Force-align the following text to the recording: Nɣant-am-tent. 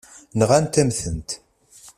Nɣant-am-tent. 0.39 1.29